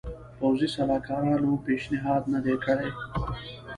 پوځي 0.37 0.67
سلاکارانو 0.75 1.51
پېشنهاد 1.65 2.23
نه 2.33 2.39
دی 2.45 2.55
کړی. 2.65 2.89